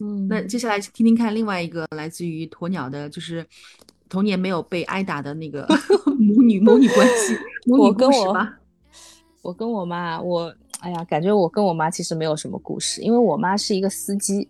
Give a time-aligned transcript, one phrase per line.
[0.00, 3.44] 嗯，那接下来听听看另外一个来自于鸵鸟的，就是
[4.08, 5.66] 童年没有被挨打的那个
[6.18, 7.36] 母女母女关系，
[7.66, 8.58] 母女故事吧。
[9.42, 14.48] 我跟我妈，我哎呀，感觉我跟我妈其实没有什么故事，因为我妈是一个司机。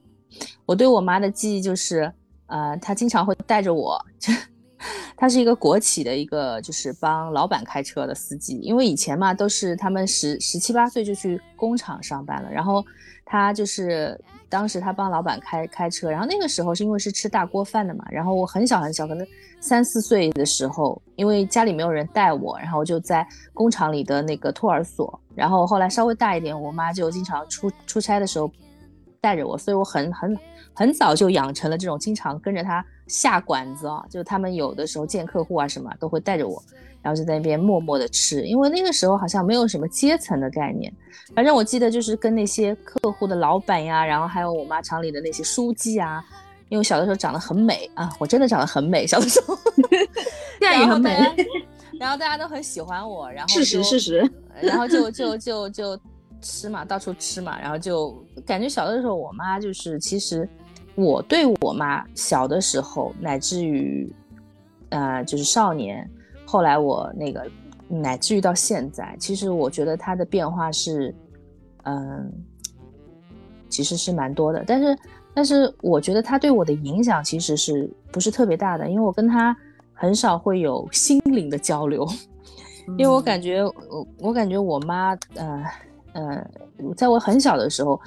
[0.67, 2.13] 我对我妈的记忆就是，
[2.47, 3.99] 呃，她经常会带着我。
[5.17, 8.59] 她是一个国企的一个，就是帮老板开车的司机。
[8.59, 12.85] 因为以前嘛，都是他们十十七八岁就去工厂上班了，然后
[13.25, 14.19] 她就是
[14.49, 19.27] 当时他帮老板开开车，然后那个时候是因为是吃大锅饭的嘛，然后我很小很小，可能
[19.61, 28.51] 三四岁的时候，因为家里没有人带我，然后就在工厂里的那个托儿所，然后后来稍微大一点，我妈就经常出出差的时候
[29.21, 30.39] 带着我，所以我很很
[30.73, 32.85] 很早就养成了这种经常跟着他。
[33.07, 36.63] 下馆子啊，就他们有的时候见客户啊什么，都会带着我，
[37.03, 38.43] 然后就在那边默默的吃。
[38.43, 40.93] 因为那个时候好像没有什么阶层的概念，
[41.35, 46.25] 反正我记得就是跟那些客户的老板呀，然后还有我妈厂里的那些书记啊，
[46.69, 49.57] 因为小的时候长得很美啊，我真的长得很美，小的时候，
[50.61, 51.17] 现在也很美，
[51.99, 56.01] 然后大家都很喜欢我，然后事实事实，然后就就就就
[56.41, 58.11] 吃嘛，到处吃嘛，然后就
[58.47, 60.49] 感觉小的时候我妈就是其实。
[60.95, 64.13] 我对我妈小的时候，乃至于，
[64.89, 66.11] 呃，就是少年，
[66.51, 67.47] 后来我那个，
[67.87, 71.15] 乃至于到现在，其实我觉得她的变化是，
[71.83, 72.33] 嗯，
[73.69, 74.65] 其实是蛮多的。
[74.67, 74.99] 但是，
[75.35, 79.55] 但是我觉得她对我的影响其实是不是特别大的，因为我跟他
[79.93, 82.09] 很少会有心灵的交流，
[82.97, 85.65] 因为我感觉我我感觉我妈，呃
[86.15, 86.47] 呃，
[86.97, 88.01] 在我很小的时候，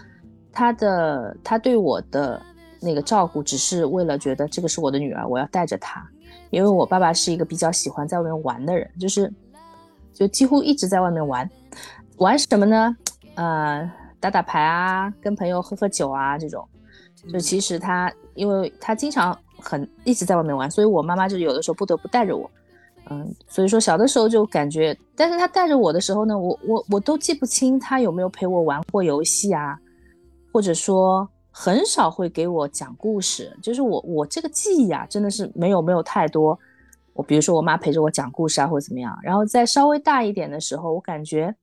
[0.51, 2.41] 她的她对我的。
[2.83, 6.03] 那个照顾只是为了觉得这个是我的女儿，我要带着她，
[6.51, 9.33] 因为我爸爸是一个比较喜欢在外面玩的人，就是
[10.13, 11.49] 就几乎一直在外面玩，
[12.17, 12.95] 玩什么呢？
[13.35, 16.67] 呃，打打牌啊，跟朋友喝喝酒啊，这种。
[17.31, 22.49] 就其实他，因为他经常很一直在外面玩，所以我妈妈就有的时候不得不带着我。
[23.09, 29.77] 嗯，所以说小的时候就感觉，但是他带着我的时候呢，我我我都记不清他有没有陪我玩过游戏啊，
[30.51, 31.27] 或者说。
[31.51, 36.57] 很少会给我讲故事，就是我我这个记忆啊，真的是没有没有太多。
[37.13, 39.17] 我比如说我妈陪着我讲故事啊，或者怎么样。
[39.21, 41.53] 然后在稍微大一点的时候，我感觉，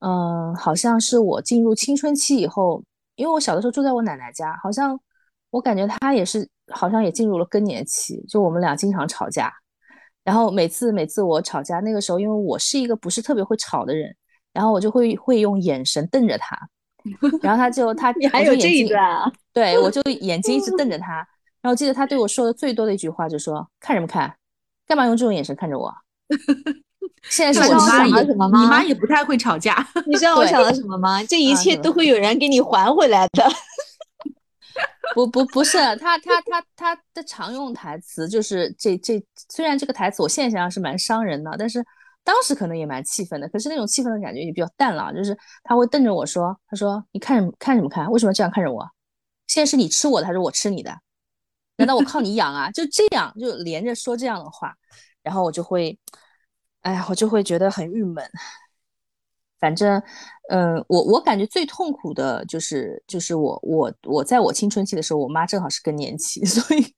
[0.00, 2.82] 嗯，好像是我进入青春期以后，
[3.14, 5.00] 因为我小的时候住在我奶奶家，好像
[5.50, 8.22] 我感觉她也是，好像也进入了更年期。
[8.28, 9.50] 就我们俩经常吵架，
[10.22, 14.14] 然后每次每次我吵架，那个时候因为我是一个不是特别会吵的人，
[14.52, 16.56] 然后我就会会用眼神瞪着她。
[17.42, 19.30] 然后他就他 你还有这一段啊？
[19.52, 21.26] 对我就 眼睛一直瞪着他。
[21.62, 24.32] 然后记得他对我说的最多的一句话就说：“看什么看？
[24.86, 25.92] 干嘛用这种眼神看着我？
[27.28, 28.60] ”现在是我想了什么吗？
[28.60, 29.84] 你妈也不太会吵架。
[30.06, 31.22] 你知道我想了什么吗？
[31.24, 33.44] 这一切都会有人给你还回来的。
[35.14, 41.84] 不不不是他他他他的常用台词就是这这虽然这个台词我现在想想是蛮伤人的，但是。
[42.26, 45.14] 当时可能也蛮气愤的，可是那种气愤的感觉也比较淡了。
[45.14, 48.10] 就是他会瞪着我说：“他说你看什看什么看？
[48.10, 48.84] 为什么这样看着我？
[49.46, 50.92] 现在是你吃我的还是我吃你的？
[51.76, 52.68] 难道我靠你养啊？
[52.72, 54.74] 就这样就连着说这样的话，
[55.22, 55.96] 然后我就会，
[56.80, 58.28] 哎呀，我就会觉得很郁闷。
[59.60, 60.02] 反正，
[60.50, 66.92] 嗯，我我感觉最痛苦的就是就是我我我在我青春期的时候，我妈正好是更年期，所以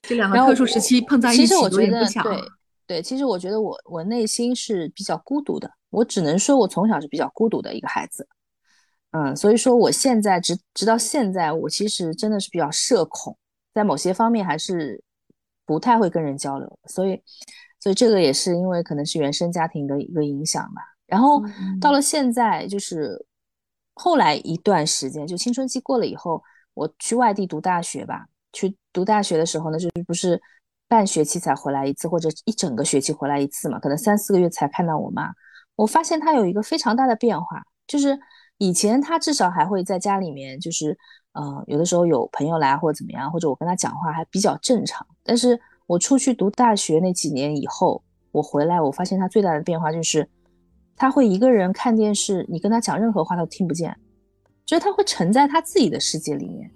[0.00, 2.42] 这两个特殊时期碰在一起，其实我觉得对。
[2.86, 8.28] 对，其实我觉得我我内心是比较孤独的，我只能说我从小是比较孤独的一个孩子，
[9.10, 13.36] 嗯，所以说我现在直直到现在，我其实真的是比较社恐，
[13.74, 15.02] 在某些方面还是
[15.64, 17.20] 不太会跟人交流，所以
[17.80, 20.80] 所以这个也是因为可能是原生家庭的一个影响吧。
[21.06, 21.42] 然后
[21.80, 23.26] 到了现在，就是
[23.94, 26.40] 后来一段时间，就青春期过了以后，
[26.74, 30.40] 我去外地读大学吧，去读大学的时候呢，就是不是。
[30.88, 33.78] 半学期才回来一次，或者一整个学期回来一次嘛？
[33.78, 35.32] 可能三四个月才看到我妈。
[35.74, 38.18] 我发现她有一个非常大的变化，就是
[38.58, 40.96] 以前她至少还会在家里面，就是
[41.32, 45.06] 呃，有的时候有朋友来或者怎么样，或者我跟她讲话还比较正常。
[45.24, 50.28] 但是我出去读大学那几年以后，我回来，我发现她最大的变化就是，
[50.96, 53.94] 她会一个人看电视，你跟她讲任何话她都听不见，
[54.64, 56.70] 就是她会沉在她自己的世界里面，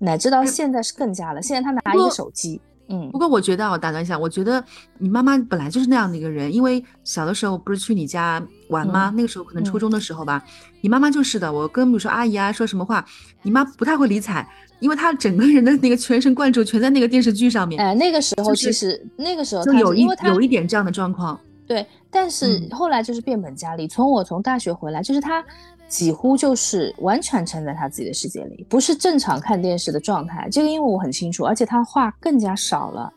[0.00, 1.42] 乃至到现在是更加了。
[1.42, 2.60] 现在她拿一个手机。
[2.88, 4.62] 嗯，不过我觉得我打断一下，我觉得
[4.98, 9.12] 你妈妈本来就是那样的一个人，因为小的时候不是去你家玩吗？
[9.16, 10.42] 那个时候可能初中的时候吧，
[10.80, 11.52] 你妈妈就是的。
[11.52, 13.04] 我跟比如说阿姨啊说什么话，
[13.42, 14.46] 你妈不太会理睬，
[14.78, 17.80] 因为她整个人的那个全神贯注全在那个电视剧上面。
[17.80, 21.38] 哎，那个时候其实那个时候就有一有一点这样的状况。
[21.66, 23.86] 对，但是后来就是变本加厉。
[23.86, 25.44] 从我从大学回来，就是他
[25.88, 30.48] 几乎就是完全沉在他自己的世界里，不是正常看电视的状态。
[30.50, 33.12] 这个因为我很清楚，而且他话更加少了，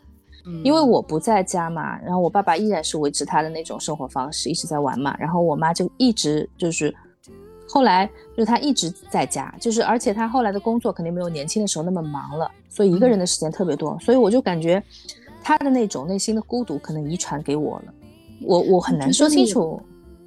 [0.63, 1.97] 因为我不在家嘛。
[2.01, 5.15] 然后我爸爸依然是维持他的那种生活方式，一直在玩嘛。
[5.17, 6.93] 然后我妈就一直就是，
[7.67, 13.97] 后来就是他一直在家，就是而且他后来的工作肯定没有年轻的时候那么忙了，所以一个人的时间特别多。
[13.99, 14.83] 所以我就感觉
[15.41, 17.93] 他的那种内心的孤独可能遗传给我了，
[18.41, 19.81] 我我很难说清楚。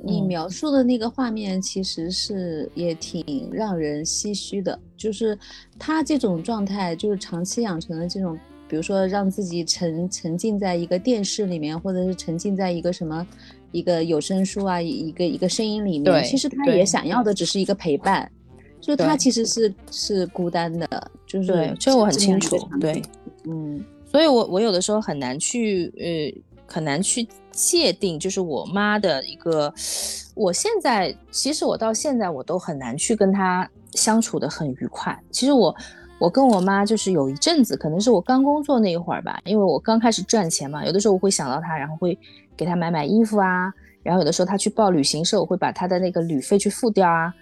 [0.05, 5.39] 你描述的那个画面其实是也挺让人唏嘘的，就是
[5.79, 8.37] 他这种状态，就是长期养成的这种，
[8.67, 13.25] 比如说让自己沉沉浸在一个电视里面，或者是沉浸在一个什么
[13.71, 18.29] 一个有声书啊，一个一个声音里面，其实他也想要的只是一个陪伴，
[18.81, 23.01] 就他其实是是孤单的，就是对，这我很清楚，对，
[23.45, 26.43] 嗯，所以我我有的时候很难去呃。
[26.65, 29.73] 很难去界定，就是我妈的一个。
[30.35, 35.17] 我现在其实我到现在我都很难去跟她相处的很愉快。
[35.31, 35.75] 其实我
[36.19, 42.19] 我跟我妈就是有一阵子，可能是我刚工作那一会儿吧，因为我刚开始赚钱嘛，有的时候我会想到她，然后会
[42.57, 43.71] 给她买买衣服啊，
[44.03, 47.33] 然后有的时候她去报旅行社，我会把她的那个旅费去付掉啊。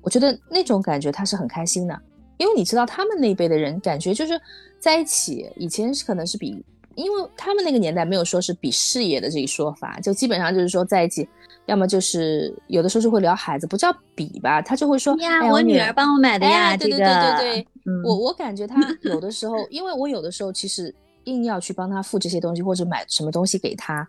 [0.00, 2.00] 我觉得那种感觉她是很开心的，
[2.38, 4.40] 因为你知道他们那一辈的人感觉就是
[4.80, 6.64] 在一起，以前是可能是比。
[6.98, 11.28] 因为他们那个年代没有说是比事业的这一说法，就基本上就是说在一起，
[11.66, 17.66] 要么就是有的时候就会聊孩子，不叫比吧，他就会说呀，我女儿帮我买的呀，对对对对对，
[18.04, 20.92] 我我感觉他有的时候， 因为我有的时候其实
[21.24, 24.04] 硬要去帮他付这些东西或者买什么东西给他，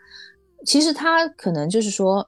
[0.65, 2.27] 其实他可能就是说，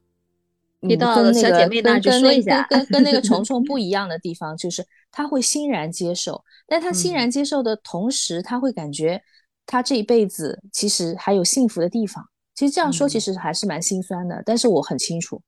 [0.80, 9.20] 你到小姐妹那去说一下，跟跟那个 虫虫不一样的地方就是他会欣然接受，但他欣然接受的同时，他会感觉。
[9.66, 12.26] 他这一辈子其实还有幸福的地方，
[12.56, 14.42] 其实这样说其实还是蛮心酸的。
[14.46, 15.42] 但是我很清楚，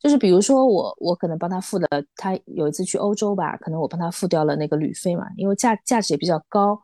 [0.00, 6.80] 就是比如说我我可能帮他付了，他有一次去欧洲吧，可能我帮他付掉了那个旅费嘛，因为价价值也比较高。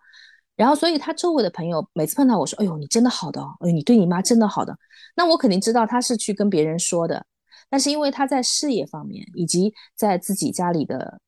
[0.54, 4.76] 然后所以他周围的朋友每次碰到我说：“哎呦，你真的好的，哎呦，你对你妈真的好的。”
[5.16, 7.24] 那我肯定知道他是去跟别人说的，
[7.70, 11.20] 但是因为他在事业方面以及在自己家里的。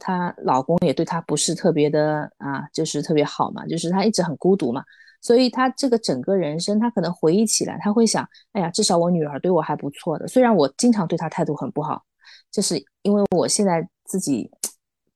[0.00, 4.82] 她老公也对她不是特别的啊，就是特别好嘛，就是她一直很孤独嘛，
[5.20, 12.02] 所以她这个整个人生，她可能回忆起来，她会想，哎呀，至少我女儿对我还不错的，虽然我经常对她态度很不好，
[12.50, 14.50] 就是因为我现在自己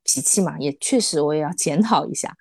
[0.05, 2.35] 脾气嘛，也确实我也要检讨一下，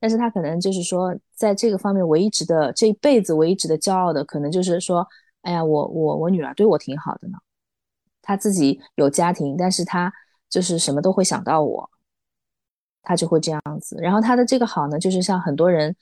[0.00, 5.06] 但是她可能就是说，在这个方面唯一值得这一辈子唯一值得骄傲的，可能就是说，
[5.42, 7.38] 哎呀，我我我女儿对我挺好的呢，
[8.22, 10.12] 她自己有家庭，但是她。
[10.52, 11.88] 就是什么都会想到我，
[13.02, 13.96] 他就会这样子。
[13.98, 15.96] 然后他的这个好呢，就是像很多人，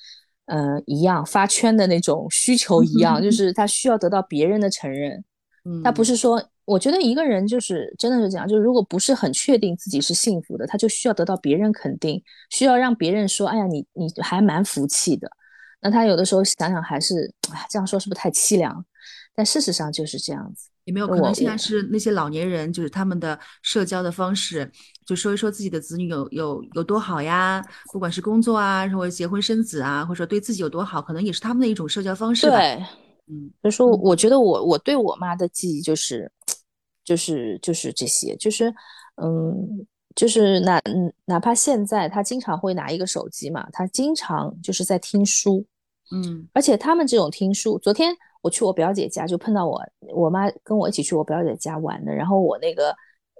[0.46, 5.12] 呃，一样发圈的那种需求一样， 就是他需要得到别人的承认。
[5.64, 12.20] 嗯他不是说，我觉得一个人就是真的是这样，就是如果不是很确定自己是幸福的，他就需要得到别人肯定，
[12.50, 15.30] 需要让别人说，哎呀，你你还蛮福气的。
[15.82, 18.84] 那他有的时候想想还是，哎，这样说是不是太凄凉？
[19.34, 20.69] 但事实上就是这样子。
[20.90, 24.70] 有没有可能现在是那些老年人，就是他们的社交的方式，
[25.06, 27.64] 就说一说自己的子女有有有多好呀？
[27.92, 32.48] 不管是工作啊，或者结婚生子啊，或者说对自己有多好，可能也是他们的一种社交方式。
[32.48, 32.84] 对，
[33.28, 36.30] 嗯，所以说，我觉得我我对我妈的记忆就是，
[37.04, 38.74] 就是就是这些，就是
[39.22, 40.80] 嗯，就是哪
[41.24, 45.64] 哪怕现在她经常会拿一个手机嘛，她经常就是在听书，
[46.10, 48.14] 嗯，而且他们这种听书，昨天。
[48.42, 49.80] 我去我表姐家就碰到我，
[50.14, 52.94] 我妈跟我一起去我表姐家玩的，然后我那个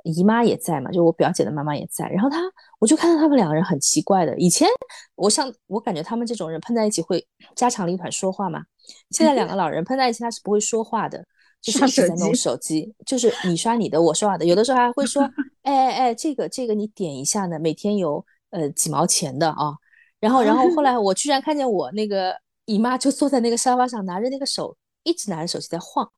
[0.04, 2.38] 姨妈也在嘛，就我表姐的妈妈也在，然后她
[2.78, 4.68] 我就看到他们两个人很奇怪的，以前
[5.14, 8.62] 我像我感觉他们这种人碰在一起会家长里短说话嘛，
[9.10, 11.24] 现在两个老人碰在一起他是不会说话的，
[11.60, 15.22] 就是一直在弄手机，就是你刷你的，我刷我的，有的时候还会说，
[15.62, 19.72] 哎哎哎，这个这个你点一下呢，每天有呃几毛钱的啊，
[20.18, 24.76] 然后然后后来我居然看见我那个姨妈就坐在那个沙发上拿着那个手。
[25.02, 26.10] 一直拿着手机在晃，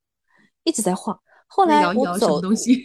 [0.65, 1.19] 一直在晃。
[1.47, 2.41] 后来我走，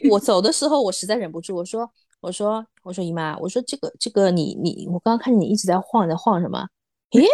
[0.10, 1.90] 我走的时候，我实在忍不住，我说
[2.20, 6.68] ：“我说，我说姨妈，我说这个这个，你你，我刚刚看见你一直在晃，在晃什么？
[7.12, 7.26] 诶，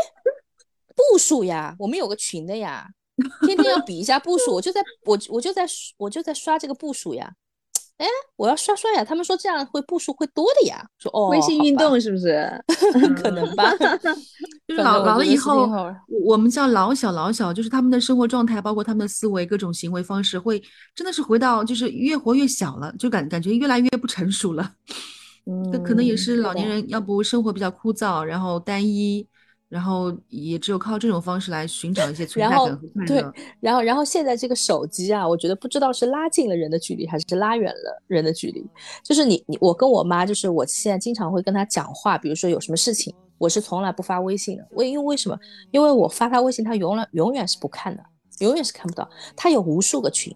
[0.96, 2.88] 步数呀，我们有个群的呀，
[3.46, 4.54] 天天要比一下步数。
[4.54, 5.66] 我就在我我就在
[5.98, 7.34] 我就在刷这个步数呀。
[8.04, 10.86] 哎，我要刷刷呀，他们说这样会步数会多的呀。
[11.00, 12.52] 说哦，微信运动是不是？
[13.16, 13.72] 可能吧。
[14.68, 15.70] 就是老老了以后，
[16.26, 20.62] 我们叫老小老小，就是他们的生活状态，包括他们的思维，各种行为方式，会
[20.94, 24.72] 真的是回到就是越活越小了，就感感觉越来越不成熟了。
[25.46, 29.26] 嗯，可能也是老年人，要不生活比较枯燥，然后单一，
[29.74, 33.26] 然后也只有靠这种方式来寻找一些存然后在感和快对。，
[33.60, 38.64] 然后然后现在这个手机啊，我觉得不知道是拉近了人的距离，还是拉远了人的距离。
[39.04, 44.68] 就是你你我跟我妈，就是我现在经常会跟她讲话，比如说有什么事情，我是从来不发微信的。
[44.74, 45.36] 为因为为什么？
[45.72, 48.04] 因为我发她微信，她永远永远是不看的，
[48.42, 49.10] 永远是看不到。
[49.36, 50.32] 她有无数个群。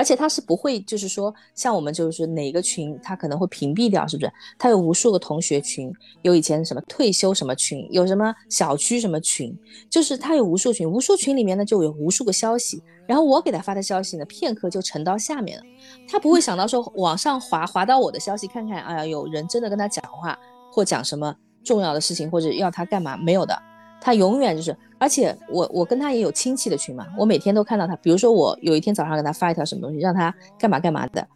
[0.00, 4.32] 而且他是不会，就是说，像我们就是哪个群，他可能会屏蔽掉，是不是？
[4.58, 5.92] 他有无数个同学群，
[6.22, 9.54] 有以前什么退休什么群，有什么小区什么群，
[9.90, 15.64] 就是他有无数群，无数群里面呢就有无数个消息，然后我给他发的消息呢，片刻就沉到下面了，
[16.08, 20.38] 他不会想到说往上滑滑到我的消息看看，哎呀，有人真的跟他讲话
[20.72, 23.54] 或讲什么重要的事情，或者要他干嘛，没有的，
[24.00, 31.26] 他永远就是，而且我我跟他也有亲戚的群嘛，我每天都看到他，比如说我有一天早上给他发一条什么东西，让他干嘛干嘛的。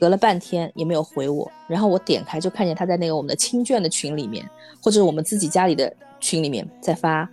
[0.00, 4.44] 隔了半天也没有回我，然后我点开就看见他在那个我们的亲眷的群里面，
[4.82, 7.28] 或者我们自己家里的群里面在发，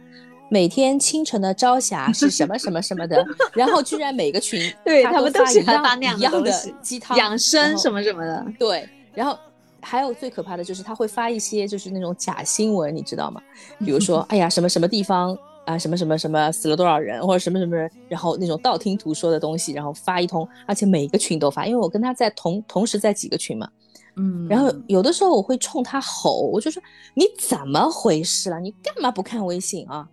[0.49, 3.25] 每天清晨的朝霞是什么什么什么的，
[3.57, 8.45] 然后居然每个群对他他们都喜欢发那样的鸡汤养生什么么什么的。
[8.59, 9.35] 对，然后
[9.81, 13.41] 还有最可怕的就是他会发一些就是那种假新闻，你知道吗？
[13.79, 23.69] 比如说， 哎呀，什么什么地方啊，什么什么什么死了多少人，或者什么什么人，然后那种道听途说的东西，然后发一通，而且每个群都发，因为我跟他在同同时在几个群嘛。
[24.15, 26.81] 嗯，然后有的时候我会冲他吼，我就说
[27.13, 28.59] 你怎么回事了？
[28.59, 30.07] 你干嘛不看微信啊？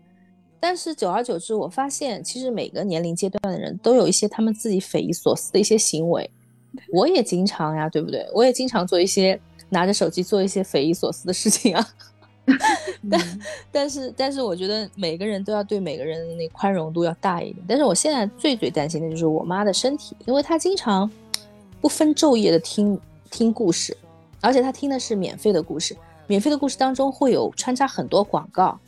[0.61, 6.29] 但是久而久之，我发现其实每个年龄阶段的人都有一些他们自己匪夷所思的一些行为，
[6.93, 8.27] 我也经常呀，对不对？
[8.35, 11.89] 我也经常做一些拿着手机做一些匪夷所思的事情啊。
[13.11, 13.41] 但
[13.73, 17.57] 但是但是，我觉得每个人都要对每个人的那宽容度要大一点。
[17.67, 21.11] 但是我现在最最担心的就是我妈的身体，因为她经常
[21.81, 22.97] 不分昼夜的听
[23.33, 23.97] 听故事，
[24.41, 25.97] 而且她听的是免费的故事，
[26.29, 28.79] 免费的故事当中会有穿插很多广告。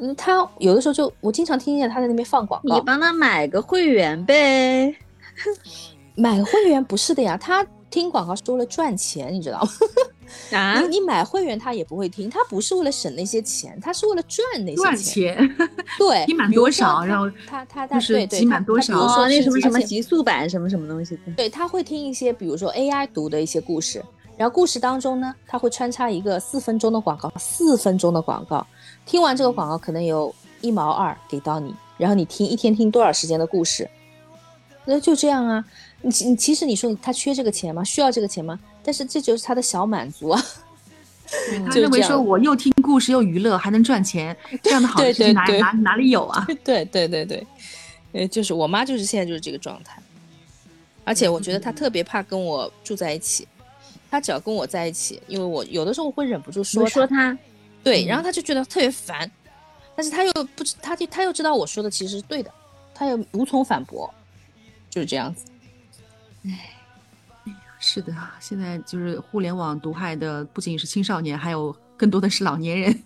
[0.00, 2.76] 嗯，她有的时候就我经常听见她在那边放广告。
[2.76, 4.94] 你帮她买个会员呗。
[6.14, 9.70] 买个会员不是的呀，她听广告是为了赚钱，你知道吗？
[10.52, 10.78] 啊？
[10.86, 15.36] 你你买会员他也不会听，他不是为了省那些钱，他是为了赚那些钱。
[15.36, 15.56] 钱，
[15.98, 18.94] 对，积满多少，然后他他他就是对对积满多少？
[18.94, 21.32] 比如说哦，那什么什么极速版什么什么东西的。
[21.36, 24.00] 对，他会听一些，比如说 AI 读的一些故事，
[24.36, 28.64] 然后故事当中呢，他会穿插一个四分钟的广告，四分钟的广告，
[29.04, 33.90] 听完这个广告可能有一毛二给到你，然后你听一天听多少时间的故事，
[34.84, 35.64] 那就这样啊。
[36.02, 37.84] 你其你其实你说他缺这个钱吗？
[37.84, 38.58] 需要这个钱吗？
[38.82, 40.42] 但是这就是他的小满足啊。
[41.72, 46.44] 认为说我又听故事又娱乐还能赚钱，这样的好对事情哪对对哪哪里有啊？
[46.64, 47.46] 对对对对，
[48.10, 50.02] 呃，就是我妈就是现在就是这个状态，
[51.04, 53.46] 而且我觉得她特别怕跟我住在一起，
[54.10, 57.38] 她只要跟我在一起，因为我有的时候会忍不住说我说她，
[57.84, 59.30] 对，嗯然后她就觉得特别烦，
[59.94, 62.50] 但是她又不知，她就她又知道我说的其实是对的，
[62.92, 64.12] 她又无从反驳，
[64.90, 65.46] 就是这样子。
[66.44, 66.76] 哎
[67.82, 73.02] 是的，现在就是互联网毒害的不仅是青少年，还有更多的是老年人，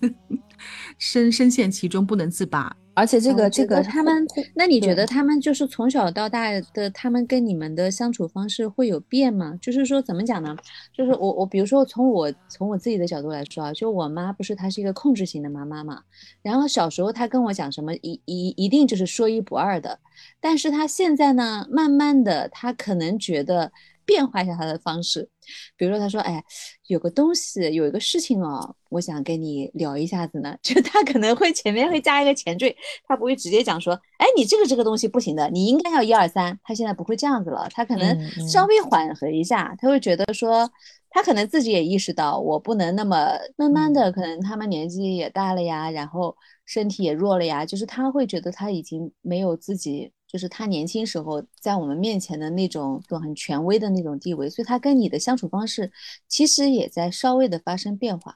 [0.99, 2.77] 深深陷其中不能自拔。
[2.97, 9.59] 而且这个这个他们，那你觉得他们就是从小到大的，他们跟你们的相处方式会有变吗？
[9.61, 10.57] 就是说怎么讲呢？
[10.97, 16.03] 就是我我比如说从我从我自己的角度来说啊，就我妈不是她是一个控制型的妈妈嘛，
[16.41, 19.99] 然后小时候她跟我讲什么一一一定就是说一不二的，
[20.39, 23.73] 但是她现在呢，慢慢的她可能觉得
[24.07, 25.29] 变化一下他的方式，
[25.77, 26.43] 比如说他说，哎，
[26.87, 32.77] 有个东西有一个事情哦，我想跟你聊一下子呢， 就他可能会前面会加一个前缀。
[33.07, 36.59] 他不会直接讲说，哎，你这个这个东西不行的，你应该要一二三。
[36.63, 40.71] 他现在不会这样子了，他可能稍微缓和一下，他会觉得说，
[41.11, 50.13] 他可能自己也意识到，我不能那么慢慢的，可能他们年纪也大了呀，然后身体也弱了呀，就是他会觉得他已经没有自己。
[50.35, 55.93] 就是他年轻时候在我们面前的那种都很权威的那种地位，所以他跟你的相处方式
[56.27, 58.35] 其实也在稍微的发生变化。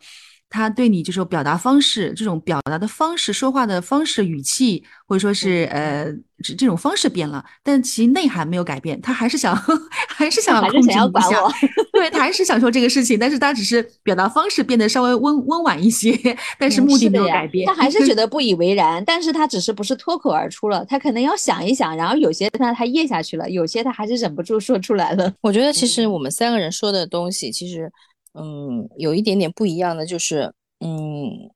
[0.51, 6.07] 他对你这种表达方式、这种表达的方式、说话的方式、语气，或者说是呃
[6.43, 9.55] 这这种方式变了，但其内涵没有改变，他还是想
[10.09, 11.53] 还是想还是控制想要管你一下我，
[11.93, 16.17] 对他还是想说这个事情，但是他只是表达方式变得稍微温温婉一些，
[16.59, 17.67] 但是嗯目的没有改变。
[17.67, 25.33] 他还是觉得 不以为然，但是他只是不是脱口而出了，他可能要想一想，然后有些他他咽下去了，有些他还是忍不住说出来了。
[25.43, 27.91] 我觉得其实我们三个人说的东西，其实
[28.35, 31.51] 嗯有一点点不一样的，就是嗯，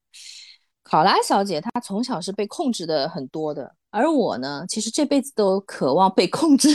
[0.82, 6.68] 考拉小姐她从小是被控制的很多的，而我呢，其实这辈子都渴望被控制，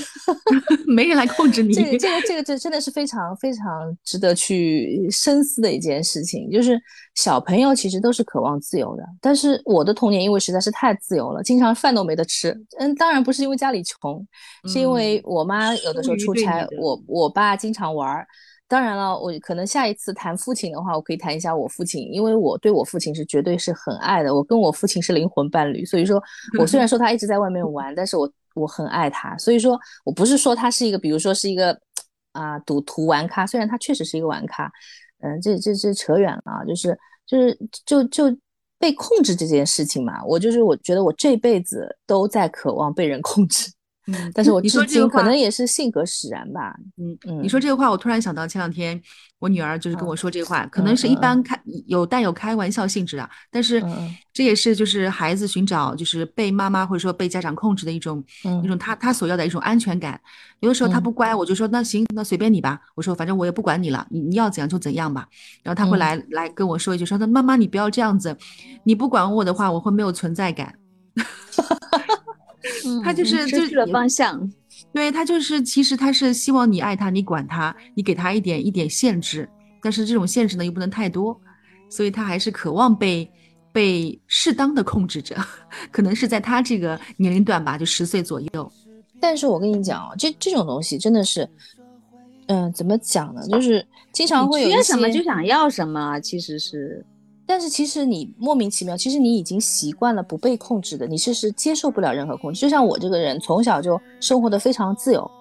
[0.88, 1.74] 没人来控制你。
[1.74, 6.50] 这个、这个、这个，这真的是非常非常值得去深思的一件事情。
[6.50, 6.80] 就是
[7.16, 12.56] 小朋友其实都是渴望自由的，但是我的童年因为实在是太自由了，经常饭都没得吃。
[12.80, 14.26] 嗯，当然不是因为家里穷，
[14.68, 18.26] 是因为我妈有的时候出差，我我爸经常玩儿。
[18.68, 26.22] 当然了，我可能下一次谈父亲的话，我可以谈一下我父亲，因为我对我父亲是绝对是很爱的，我跟我父亲是灵魂伴侣，所以说
[26.60, 31.80] 我虽然说他一直在外面玩，但是我我很爱他，所以说我不是说他是一个，比如说是一个
[32.34, 34.70] 啊赌徒玩咖，虽然他确实是一个玩咖，
[35.22, 38.38] 嗯，这这这扯远了，就是就是就就
[38.78, 43.72] 被控制这件事情嘛，我就是我觉得我这辈子都在渴望被人控制。
[44.08, 46.76] 嗯，但是我你说至今这个可能也是性格使然吧。
[46.98, 49.00] 嗯嗯你说这个话，我突然想到前两天
[49.40, 53.84] 我女儿就是跟我说这个话，可嗯能是一嗯般开有带有开玩笑性质的，但是
[54.32, 60.20] 这也是就是孩子寻找就是被妈妈或者说被家长控制的一种嗯一种他他所要的一种安全感。
[60.62, 65.28] 有的时候他嗯不乖，我就说那行，那随便你吧，我说反正我也不管你了，你你要怎样就怎样吧。
[65.64, 68.36] 然后他会嗯来来跟我说一句，说那妈妈你不要这样子，
[68.86, 70.74] 你不管我的话，我会没有存在感。
[73.04, 74.52] 他就嗯是就失去了方向。
[74.94, 79.48] 对他就是，其实他是希望你爱他，你管他，你给他一点一点限制，
[79.82, 81.40] 但是这种限制呢又不能太多，
[81.90, 83.30] 所以他还是渴望被
[83.72, 85.36] 被适当的控制着，
[85.92, 88.72] 可能是在他这个年龄段吧，就十岁左右。
[89.20, 91.48] 但是我跟你讲哦，这这种东西真的是，
[92.48, 93.42] 嗯、怎么讲呢？
[93.48, 97.04] 就是经常会有一你缺什么就想要什么，其实是
[97.48, 102.60] 但是其实你莫名其妙，其实你已经习惯了不被控制的，你是是接受不了任何控制。
[102.60, 105.32] 就像我这个人，从小就生活的非常自由，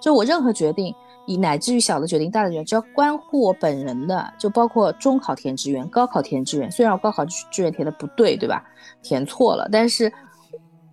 [0.00, 0.94] 就我任何决定，
[1.26, 6.70] 以乃至于小的决定、大的决定，只要关乎我本人的，就包括中考填志愿、高考填志愿。
[6.70, 8.64] 虽然我高考志愿填的不对，对吧？
[9.02, 10.10] 填错了，但是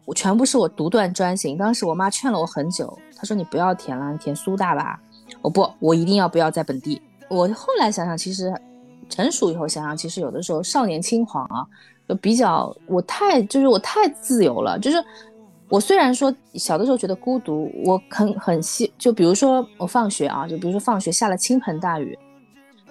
[0.04, 1.58] 我全部是我独断专行。
[1.58, 5.00] 当时我妈劝了我很久，她说你不要填了，你填苏大吧。
[5.42, 7.02] 我不，我一定要不要在本地。
[7.30, 8.54] 我后来想想，其实
[9.10, 11.66] 成熟以后想想，其实有的时候少年轻狂啊，
[12.08, 15.04] 就比较我太就是我太自由了，就是
[15.70, 22.18] 我虽然说小的时候觉得孤独，我很很希就比如说我放学啊，就比如说放学下了倾盆大雨，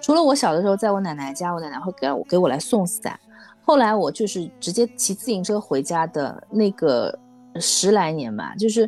[0.01, 3.19] 除了我小的时候在我奶奶家，我奶奶会给我给我来送伞，
[3.63, 7.17] 后来我就是直接骑自行车回家的那个
[7.55, 8.87] 十来年吧，就是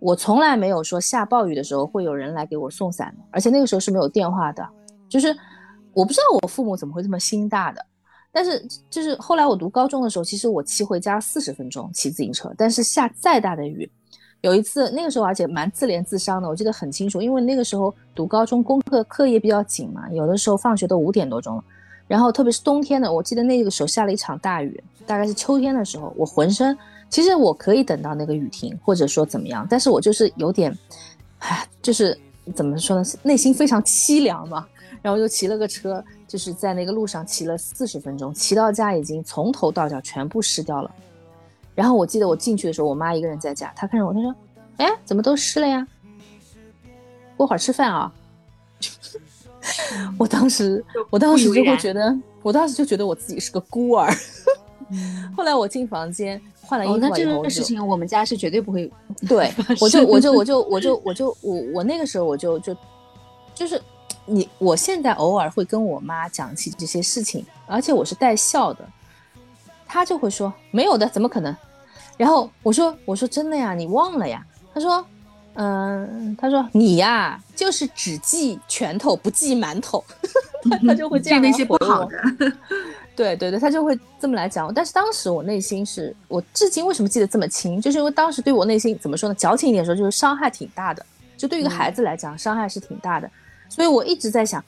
[0.00, 4.68] 我从来没有说下暴雨的时候会有人来给我送伞，而且那个时候是没有电话的，
[5.08, 5.32] 就是
[5.92, 7.84] 我不知道我父母怎么会这么心大的。
[8.34, 13.90] 但是就是后来我读高中的时候，其实我骑回家四十分钟骑自行车，但是下再大的雨，
[14.40, 21.64] 有一次那个时候而且蛮自怜自伤的，我记得很清楚，因为那个时候读高中功课课业比较紧嘛，有的时候放学都五点多钟了，
[22.08, 26.74] 然后特别是冬天的，我记得那个时候下了一场大雨，大概是秋天的时候，我浑身
[27.10, 30.74] 其实我可以等到那个雨停，或者说怎么样，但是我就是有点，
[31.40, 32.18] 唉，就是
[32.54, 34.66] 怎么说呢，内心非常凄凉嘛。
[35.02, 40.90] 然后又骑了个车，就是在那个路上骑了四十分钟，骑到家已经从头到脚全部湿掉了。
[41.74, 44.34] 然后我记得我进去的时候，我妈一个人在家，她看着我，她说
[44.78, 45.86] ：“哎，怎么都湿了呀？
[47.36, 48.12] 过会儿吃饭啊。”
[50.18, 54.12] 我当时，我当时就会觉得，我当时就觉得我自己是个孤儿。
[55.36, 58.90] 后来我进房间换了衣哦，那服以后，我就这个事情我们家是绝对不会。
[59.28, 62.76] 对，我就我就 我就我就我就我我那个时候我就就
[63.54, 63.80] 就是
[64.26, 68.84] 你，我现在偶尔会跟我妈讲起这些事情，而且我是带笑的，
[69.86, 71.54] 她就会说没有的，怎么可能？
[72.16, 74.44] 然后我说我说真的呀，你忘了呀？
[74.72, 75.04] 她说
[75.54, 80.02] 嗯，她说你呀就是只记拳头不记馒头，
[80.86, 82.22] 她就会这样那些不好的。
[83.14, 84.72] 对对对，他就会这么来讲。
[84.72, 91.04] 但是当时我内心是我至今为什么记得这么清，就是因为当时对我内心怎么说呢，矫情一点说，就是伤害挺大的。
[91.36, 93.30] 就对于一个孩子来讲，伤害是挺大的。
[93.72, 94.62] 所以我一直在想，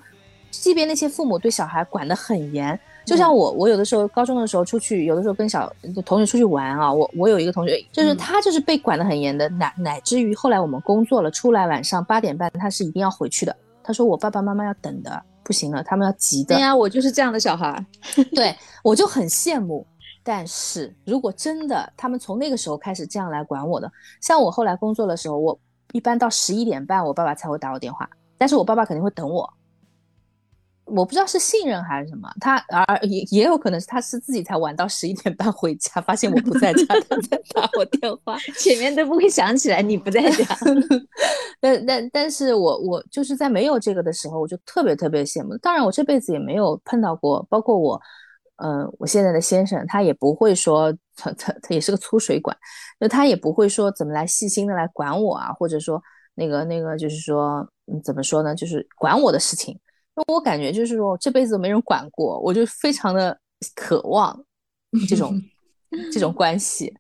[0.51, 5.71] 即便那些父母对小孩管得很严，就像我，我有的时候高中的时候出去，有的时候跟小
[6.07, 13.55] 同学出去玩啊，我我有一个同学，就是他就是被管得很严的，乃乃至于后来我们工作了，出来晚上八点半他是一定要回去的。
[13.83, 16.55] 他说我爸爸妈妈要等的，不行了，他们要急的。
[16.55, 17.85] 对呀，我就是这样的小孩。
[18.35, 19.87] 对我就很羡慕。
[20.27, 25.59] 但是如果真的他们从那个时候开始这样来管我的，像我后来工作的时候，我
[25.93, 29.53] 一般到十一点半，我爸爸才会打我电话，但是我爸爸肯定会等我。
[30.87, 38.39] 我不知道是信任还是什么，他而也也有可能是他是自己才晚到十一点半回家，发现我不在家，他在打我电话。
[38.61, 40.45] 前面都不会想起来你不在家。
[41.59, 45.57] 但但但是我我就是在没有这个的时候，我就特别特别羡慕。
[45.57, 47.99] 当然，我这辈子也没有碰到过，包括我，
[48.57, 52.55] 呃，我现在的先生，他也不会说他他他也是个粗水管，
[52.99, 56.03] 那他也不会说怎么来细心的来管我啊，或者说
[56.35, 59.79] 那个那个就是说，嗯，怎么说呢，就是管我的事情。
[60.17, 63.37] 那我感觉就是说这辈子没人管过，我就非常的
[63.75, 64.45] 渴望
[65.09, 65.41] 这种
[66.13, 66.95] 这种关系。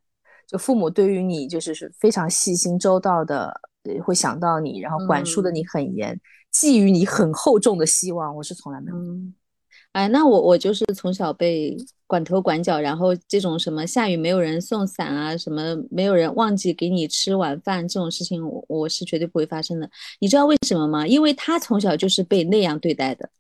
[0.47, 3.61] 就父母对于你就是是非常细心周到的，
[4.05, 6.21] 会想到你，然后管束的你很严，
[6.51, 8.97] 寄予你很厚重的希望，我是从来没有。
[9.95, 11.77] 哎，那我我就是从小被
[12.09, 19.89] 管头管脚，然后这种什么下雨没有人送伞啊，什么没有人忘记给你吃晚饭这种事情，我我是绝对不会发生的。
[20.19, 21.07] 你知道为什么吗？
[21.07, 23.31] 因为他从小就是被那样对待的，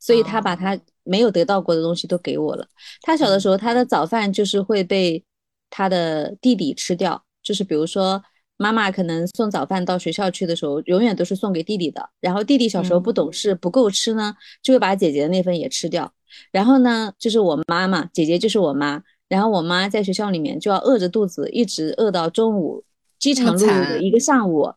[0.00, 2.66] 所以他把他没有得到过的东西都给我了。
[3.02, 5.24] 他小的时候，他的早饭就是会被
[5.70, 8.20] 他的弟弟吃掉，就是比如说。
[8.62, 12.08] 妈妈可能送早饭到学校去的时候，永远都是送给弟弟的。
[12.20, 16.10] 然后弟弟小时候不懂事，不够吃呢，就会把姐姐的那份也吃掉。
[16.52, 19.02] 然后呢，就是我妈妈，姐姐就是我妈。
[19.28, 22.84] 然后我妈在学校里面就要饿着肚子，一直饿到中午，
[23.18, 24.72] 饥肠辘辘的一个上午。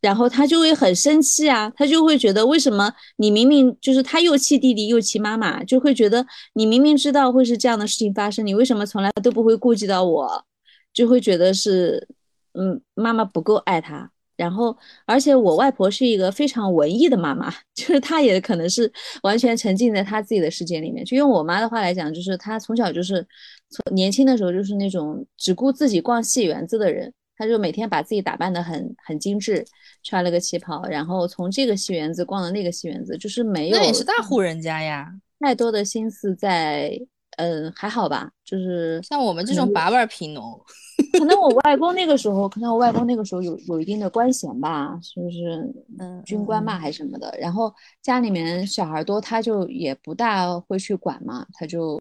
[0.00, 10.44] 然后她就会很生气啊，她就会觉得为什么你明明就是她又气弟弟又气妈妈，就会觉得你明明知道会是这样的事情发生，你为什么从来都不会顾及到我？
[10.92, 12.06] 就会觉得是。
[12.54, 18.90] 嗯，妈妈不够爱他，然后而且我外婆是一个非常文艺的妈妈， 就是她也可能是
[19.22, 21.04] 完全沉浸在她自己的世界里面。
[21.04, 23.26] 就用我妈的话来讲，就是她从小就是
[23.70, 29.64] 从年轻的时候就是那种只顾自己逛戏园子的人，她就每天把自己打扮得很很精致，
[30.02, 36.96] 穿了个旗袍，然后从这个戏园子逛到那个戏园子，就是没有那也是大户人家呀，太多的心思在，
[37.36, 40.60] 嗯，还好吧，就是像我们这种八腕贫农。
[41.18, 47.32] 可能我外公那个时候，可能我外公那个时候有有一定的官衔吧，就是嗯军官嘛还是什么的。
[47.40, 47.72] 然后
[48.02, 51.98] 家里面小孩多，他就也不大会去管嘛，他就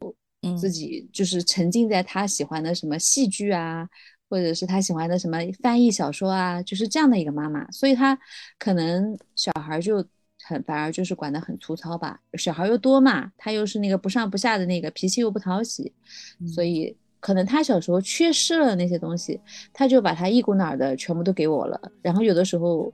[0.59, 3.87] 自己就是沉浸在他喜欢的什么戏剧啊，
[4.29, 7.69] 或者是他喜欢的什么翻译小说啊，就是这样的一个妈妈。
[7.71, 8.17] 所以他
[8.57, 10.03] 可能小孩就
[10.43, 12.19] 很反而就是管得很粗糙吧。
[12.33, 15.93] 小孩又多嘛，他又是那个不上不下的那个，脾气又不讨喜，
[16.47, 16.97] 所以。
[17.23, 19.39] 可能他小时候缺失了那些东西，
[19.71, 21.79] 他就把他一股脑的全部都给我了。
[22.01, 22.91] 然后有的时候，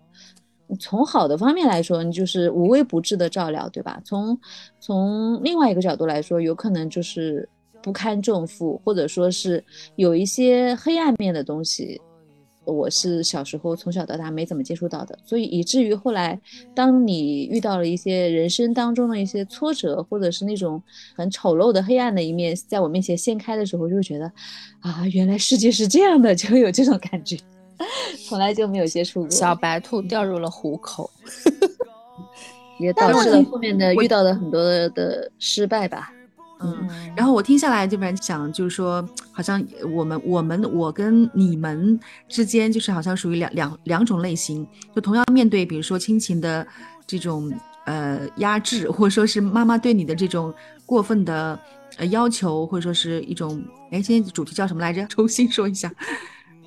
[0.79, 3.99] 从好的方面来说，你就是无微不至的照料，对吧？
[4.05, 4.39] 从
[4.79, 7.49] 从另外一个角度来说，有可能就是
[7.81, 9.63] 不堪重负，或者说是
[9.95, 11.99] 有一些黑暗面的东西。
[12.71, 16.39] 我是小时候从小到大没怎么接触到的，所以以至于后来，
[16.73, 20.81] 当你遇到了一些人生当中的一些挫折，或者是那种
[21.15, 24.31] 很丑陋的黑暗的一面在我面前掀开的时候，就会觉得，
[24.79, 27.37] 啊，原来世界是这样的， 就有这种感觉，
[28.27, 29.29] 从来就没有接触过。
[29.29, 31.09] 小白兔掉入了虎口，
[32.79, 36.13] 也导致了后面的遇到的很多的失败吧。
[36.61, 46.67] 嗯，然后我听下来这边想，就是说，好像我们我们我跟你们之间，就是好像属于两两两种类型，就同样面对，比如说亲情的
[47.07, 47.49] 这种
[47.85, 50.53] 呃压制，或者说是妈妈对你的这种
[50.85, 51.57] 过分的
[51.95, 55.05] 呃要求，或者说是一种，哎，今天主题叫什么来着？
[55.07, 55.89] 重新说一下，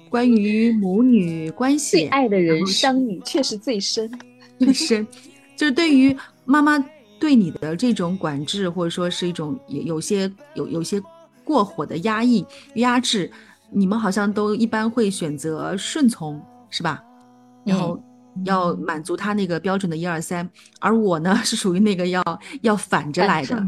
[0.09, 4.11] 关于母女关系，最爱的人伤你却是最深，
[4.59, 5.07] 最深，
[5.55, 6.83] 就是对于妈妈。
[7.23, 11.01] 对你的这种管制，或者说是一种有有些有有些
[11.45, 13.31] 过火的压抑压制，
[13.71, 17.01] 你们好像都一般会选择顺从，是吧？
[17.65, 17.97] 然后
[18.45, 22.21] 要满足他那个标准的一二三，而我呢 是属于那个要
[22.63, 23.65] 要反着来的，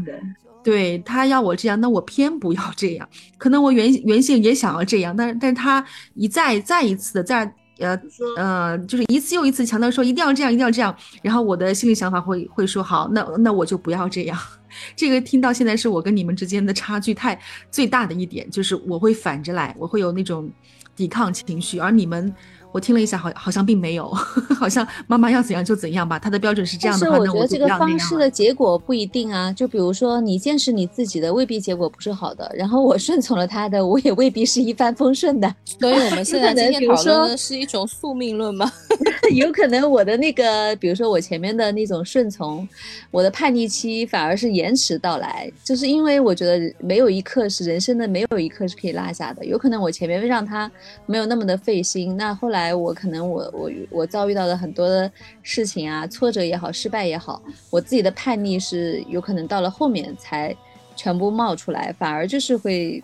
[0.61, 3.07] 对他要我这样，那我偏不要这样。
[3.37, 5.81] 可能我原原先也想要这样，但是但是他
[6.13, 7.55] 一再再一次的在。
[7.79, 7.99] 呃
[8.37, 10.95] 呃，就是一次又一次强调说一定要这样，一定要这样。
[11.21, 14.37] 然后我的心里想法会会说好，那那我就不要这样。
[14.95, 17.39] 这个听到现在是我跟你们之间的差距太
[17.71, 20.49] 最大的一点，就是我会反着来，我会有那种
[20.95, 22.33] 抵抗情绪，而你们。
[22.75, 24.09] 我听了一下，好好像并没有，
[24.59, 26.19] 好像妈妈要怎样就怎样吧。
[26.19, 29.49] 他的标准是这样的话，那我觉得这个方式的结果不一定啊。
[29.53, 32.51] 就比如说你坚持你自己的，未必结果不是好的。
[32.53, 35.55] 然后我顺从了他的，我也未必是一帆风顺的。
[35.79, 38.69] 所以我们现在今天讨论的是一种宿命论吗？
[39.33, 42.67] 有可能我的那个，比如说我前面的那种顺从，
[43.09, 49.45] 我的叛逆期反而是延迟到来，就是因为我觉得没有一刻是人生的，没有一刻是可以落下的。
[49.45, 50.69] 有可能我前面让他
[51.05, 52.64] 没有那么的费心，那后来。
[52.73, 55.11] 我可能我我我遭遇到的很多的
[55.43, 60.55] 事情啊，挫折也好，失败也好，我自己的叛逆是有可能到了后面才
[60.95, 63.03] 全部冒出来，反而就是会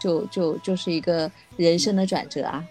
[0.00, 2.64] 就就就是一个人生的转折啊。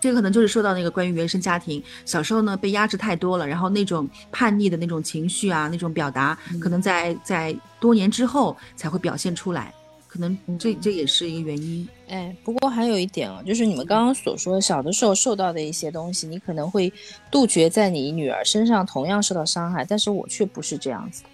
[0.00, 9.74] 这个可能就是说到那个关于原生家庭，小时候呢被压制太多了，然后那种叛逆的那种情绪啊，那种表达，可能在在多年之后才会表现出来。
[10.12, 11.88] 可能这这也是一个原因。
[12.08, 16.92] 哎，不过还有一点啊，就是你们刚刚所说小的时候受到的一些东西，你可能会
[17.30, 21.28] 杜绝在你女儿身上同样受到伤害，但是我却不是这样子的。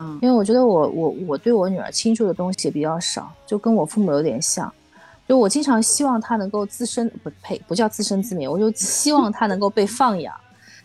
[0.00, 4.72] 嗯，因为我觉得我我我对我女儿倾注的东西也比较少，就跟我父母有点像，
[5.28, 10.34] 就我经常希望她能够自生不呸，不叫自生自灭，我就希望她能够被放养，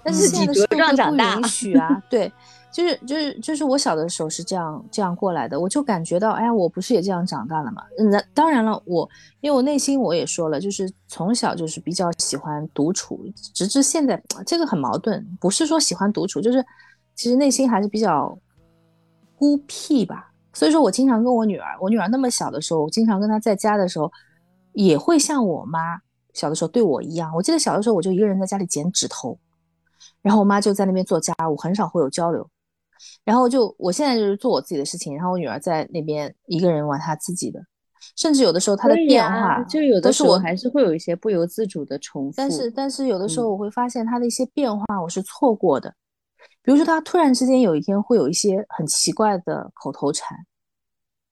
[0.04, 0.78] 但是现在的社会
[1.10, 2.32] 不允许啊，对。
[2.74, 7.84] 就是就是就是我小的时候是这样这样过来的，我就感觉到，哎呀，我不是也这样长大了嘛？
[8.12, 9.08] 那当然了，我
[9.42, 16.66] 因为我内心我也说了，就是从小就是比较喜欢独处，直至现在，这个很矛盾，不是说喜欢独处，就是
[17.16, 18.36] 其实内心还是比较
[19.38, 20.32] 孤僻吧。
[20.52, 24.12] 所以说我经常跟我女儿，我女儿那么小的时候，我经常跟她在家的时候，
[24.74, 26.00] 也会像我妈
[26.34, 27.32] 小的时候对我一样。
[27.36, 29.38] 我记得小的时候，我就一个人在家里剪指头，
[30.24, 32.50] 然后我妈就在那边做家务，很少会有交流。
[33.24, 37.60] 然后就我现在就是做我自己的事情，然后我女儿在那边一个人玩她自己的，
[38.16, 42.34] 甚至有的时候她的变化，就有的时候还是会有一些不由自主的重复。
[42.36, 45.94] 但是但是有的时候我会发现她的一些变化我是错过的，
[46.62, 50.38] 比如说她突然之间有一天会有一些很奇怪的口头禅，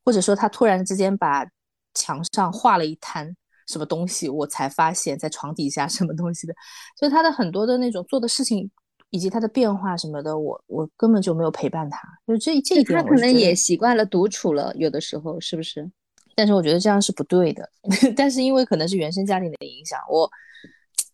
[0.06, 1.46] 或者说她突然之间把
[1.94, 3.36] 墙上画了一滩
[3.68, 6.54] 什么东西，我才发现在床底下什么东西的，
[7.00, 8.72] 就她的很多的那种做的事情。
[9.12, 15.92] 以及他的变化什么的，我我根本就没有陪伴他，就这这一点，他可能也习惯了独处了，有的时候是不是？
[16.34, 17.70] 但是我觉得这样是不对的。
[18.16, 20.32] 但是因为可能是原生家庭的影响，我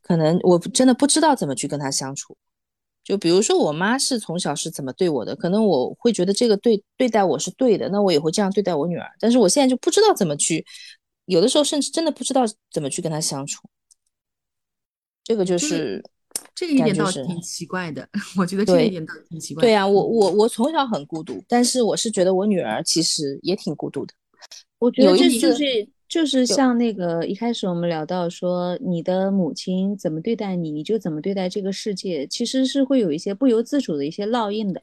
[0.04, 2.38] 可能我真的不知道怎么去跟他相处。
[3.04, 9.10] 就比如说我妈是从小是怎么对我的，可能我会觉得这个对对待我是对的，那我也会这样对待我女儿。
[9.20, 10.64] 但是我现在就不知道怎么去，
[11.26, 13.68] 有的时候甚至真的不知道怎么去跟他相处。
[15.24, 16.04] 这个就是。
[16.56, 19.62] 这个一 点倒挺奇怪的，我觉得这一点倒挺奇怪。
[19.62, 24.14] 对呀，我我我从小很孤独，但是我是觉得我女儿其实也挺孤独的。
[24.80, 34.82] 我觉得这就是就是像那个一开始我们聊到说，你的母亲怎么对待你，你就怎么对待这个世界，其实是会有一些不由自主的一些烙印的。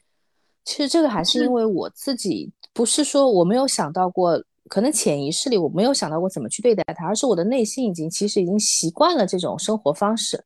[0.64, 10.42] 其实这个还是因为我自己不是说我没有想到过，可能潜意识里我没有想到过怎么去对待她，而是我的内心已经其实已经习惯了这种生活方式。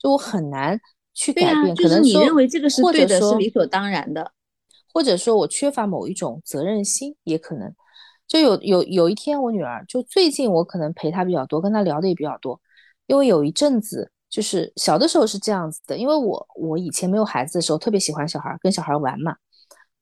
[0.00, 0.80] 就我很难
[1.14, 4.32] 去改变，可能你认为这个是对的，是理所当然的，
[4.92, 7.72] 或者说我缺乏某一种责任心，也可能。
[8.26, 12.60] 就有有有一天，我女儿就最近我可能陪她比较多，跟她聊的也比较多，
[13.08, 19.34] 因为有一阵子就是小的时候是这样子的，因为我我以前没有孩子的时候特别喜欢小孩，跟小孩玩嘛。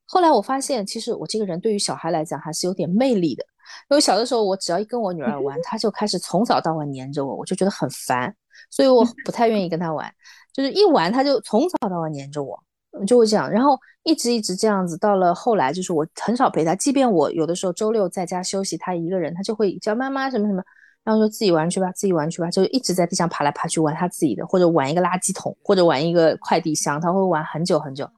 [0.04, 3.42] 后来我发现，其实我这个人对于小孩来讲还是有点魅力的，
[3.90, 8.36] 因为小的时候我只要一跟我女儿玩，她就开始从早到晚黏着我，我就觉得很烦。
[8.70, 10.12] 所以我不太愿意跟他玩，
[10.52, 12.62] 就是一玩他就从早到晚黏着我，
[13.06, 20.62] 就会这样，然后一直一直这样子，到了后来就是我很少陪他，即便我有的时候周六在家休息，他一个人他就会叫妈妈什么什么，
[21.04, 28.08] 然后说自己玩去吧，自己玩去吧，就一直在地上爬来爬去玩他自己的，或者玩一个垃圾桶，或者玩一个快递箱，他会玩很久很久。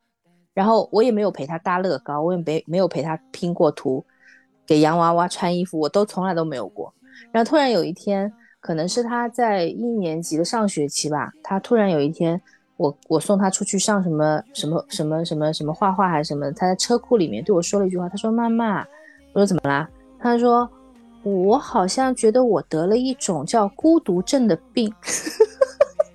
[0.52, 4.04] 然后我也没有陪他搭乐高，我也没没有陪他拼过图，
[4.66, 6.92] 给洋娃娃穿衣服，我都从来都没有过。
[7.32, 8.32] 然后突然有一天。
[8.61, 12.40] 可能是他在一年级的上学期吧，他突然有一天，
[12.77, 18.85] 我我送他出去上什么什么什么什么什么画画还是什么，他在车库里面对我说了一句话，他说：“妈妈。”
[19.33, 19.88] 我说：“怎么啦？”
[20.20, 20.68] 他说
[21.25, 24.92] ：“我好像觉得我得了一种叫孤独症的病。”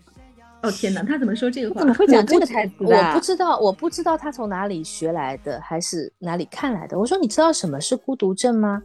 [0.62, 1.80] 哦天哪，他怎么说这个话？
[1.80, 2.74] 怎么会讲这个台词？
[2.80, 7.00] 我不知道，我不知道他从哪里学来的，还是哪里看来的。
[7.00, 8.84] 我说：“你知道什么是孤独症吗？”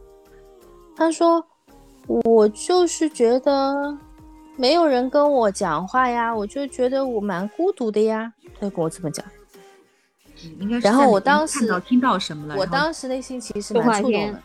[0.97, 1.45] 他说。
[2.07, 3.97] 我就是觉得
[4.57, 8.31] 没有人跟我讲话呀，我就觉得我蛮孤独的呀。
[8.59, 9.25] 他就跟我这么讲，
[10.59, 10.77] 应该。
[10.79, 12.55] 然后我当时听到什么了？
[12.57, 14.39] 我当时内心其实蛮触动的，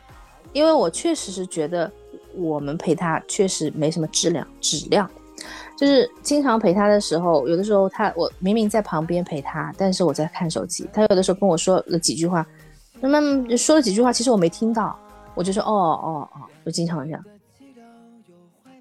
[0.53, 1.91] 因为我确实是觉得
[2.35, 5.11] 我们陪他确实没什么质量，质量
[5.77, 10.89] 就是经常陪他的时候，有的时候他我明明在旁边陪他，但是我在看手机。
[10.93, 12.47] 他有的时候跟我说了几句话，
[13.01, 14.99] 那么说了几句话，其实我没听到，
[15.35, 17.23] 我就说哦哦哦，就经常这样。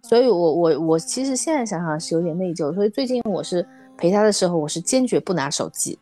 [0.07, 2.71] 所以，我我我其实现在想想是有点内疚。
[2.75, 3.65] 所以最近我是
[3.97, 5.97] 陪他的时候，我是坚决不拿手机。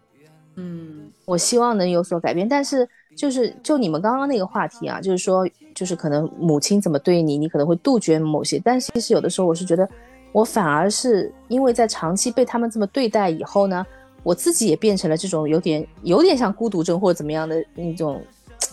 [0.55, 2.47] 嗯，我希望能有所改变。
[2.47, 8.59] 但是就是就你们刚刚那个话题啊，就是说就是可能母亲怎么对你，你可能会杜绝某些。
[8.59, 9.87] 但其实有的时候我是觉得，
[10.33, 13.85] 我反而是因为在长期被他们这么对待以后呢，
[14.21, 18.21] 我自己也变成了这种有点有点像孤独症或者怎么样的那种。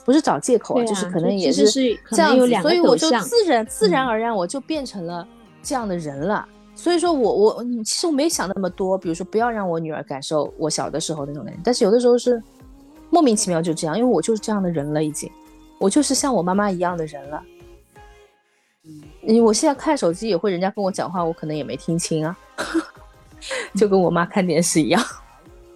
[0.05, 1.71] 不是找借口啊，就是可能也是
[2.11, 5.27] 这样子，所以我就自然自然而然我就变成了
[5.63, 6.47] 这样的人了。
[6.75, 12.43] 所以说我我其实我没想那么多，比如说不要让我女儿感受我小的时候那种感觉，但是有的时候是
[13.11, 15.31] 莫名其妙就这样，因为我就是这样的人了，已经，
[15.79, 17.43] 我就是像我妈妈一样的人了。
[19.21, 22.35] 你我现在看手机也会，人家跟我讲话，我可能也没听清啊，
[23.77, 25.03] 就跟我妈看电视一样。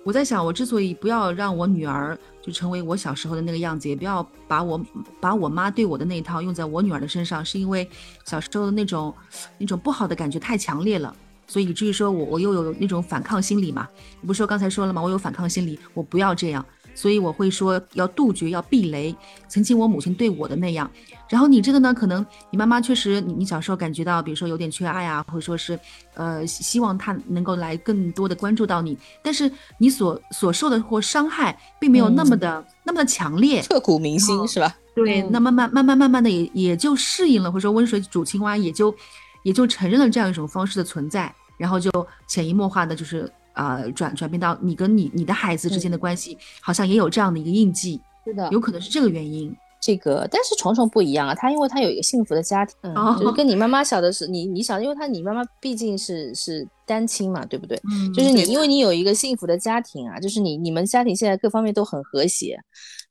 [0.05, 4.79] 我在想，我之所以不要让我女儿就成为我小时候的那个样子，也不要把我
[5.19, 7.89] 把我妈对我的那一套用在我女儿的身上，是因为
[8.27, 9.13] 小时候的那种
[9.57, 13.89] 那种不好的感觉太强烈了，所以以至于说我我又有那种反抗心理嘛。
[14.27, 15.01] 不是说刚才说了吗？
[15.01, 16.65] 我有反抗心理，我不要这样。
[16.95, 19.15] 所以我会说要杜绝，要避雷。
[19.49, 20.91] 曾经我母亲对我的那样，
[21.29, 25.79] 然后你这个呢，可能你妈妈确实，你你小时候感觉到，比如说有点缺爱啊，或者说是，
[26.15, 34.75] 呃，希望她能够来更多的关注到你，但是你所所受的或伤害并没有那么的那么的强烈，刻骨铭心是吧？
[34.95, 38.95] 对，那慢慢慢慢慢慢的也也就适应了，或者说温水煮青蛙，也就
[39.43, 41.91] 也就承认了这样一种方式的存在，然后就
[42.27, 43.31] 潜移默化的就是。
[43.55, 49.55] 呃，转转变到你跟你你的孩子之间的关系，好像也有这样的一个印记，是的，有可能是这个原因。
[49.81, 57.79] 这个，但是虫虫不一样啊，他因为他有一个幸福的家庭，嗯，就是跟你妈妈小的是，你你想，因为他你妈妈毕竟是是单亲嘛，对不对？
[57.93, 62.59] 嗯，就是你因为你有一个幸福的家庭啊，就是你你们家庭现在各方面都很和谐，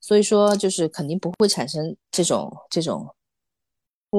[0.00, 3.06] 所以说就是肯定不会产生这种这种。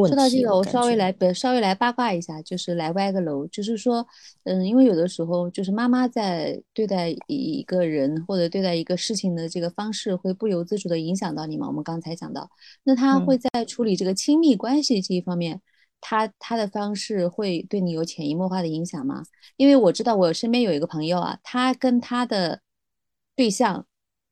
[0.03, 4.05] 说到这个，我稍微来稍微来八卦一下，就是来歪个楼，就是说，
[4.43, 11.67] 嗯，因为有的时候就是妈妈在对待一个人或者对待一个事情的这个方式，会不由自主的影响到你嘛。
[11.67, 12.49] 我们刚才讲到，
[12.83, 15.61] 那他会在处理这个亲密关系这一方面，
[16.01, 19.23] 他他的方式会对你有潜移默化的影响吗？
[19.57, 22.61] 因为我知道我身边有一个朋友啊，他跟他的
[23.35, 23.85] 对象，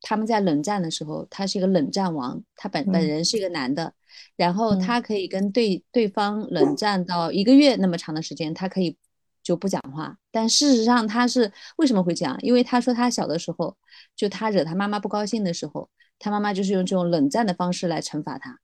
[0.04, 3.92] 他们在冷战的时候，他是一个冷战王，他本本人是一个男的。
[4.36, 8.96] 然后他可以跟对对方冷战到一个月那么长的时间，他可以
[9.42, 10.16] 就不讲话。
[10.30, 12.38] 但事实上他是为什么会这样？
[12.42, 13.76] 因为他说他小的时候，
[14.16, 15.90] 就他惹他妈妈不高兴的时候，
[16.20, 18.60] 他妈妈就是用这种冷战的方式来惩罚他，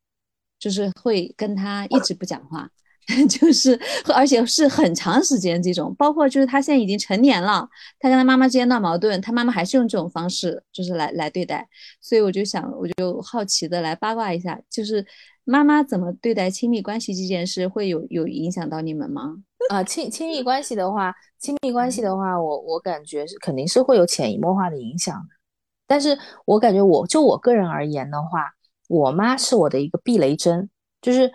[0.60, 2.70] 就是会跟他一直不讲话。
[3.28, 3.80] 就是，
[4.14, 7.68] 而且是很长时间这种，包括就是他现在已经成年了，
[8.00, 11.68] 他跟他妈妈之间闹矛盾，他妈妈还是用这种方式，就是来来对待。
[12.00, 15.04] 所以我就想，我就好奇的来八卦一下，就是
[15.44, 19.38] 妈妈怎么对待亲密关系这件事，会有有影响到你们吗？
[19.70, 25.30] 啊，亲亲密关系的话，亲密关系的话，我我感觉是肯定是会有潜移默化的影响的。
[25.88, 28.52] 但是我感觉我就我个人而言的话，
[28.88, 30.70] 我妈是我的一个避雷针，
[31.02, 31.32] 就是。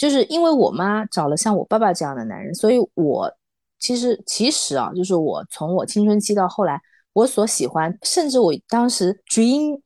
[0.00, 3.30] 就是因为我妈找了像我爸爸这样的男人，所以我
[3.78, 6.80] 其实其实啊，就是我从我青春期到后来，
[7.12, 9.78] 我所喜欢，甚至我当时 dream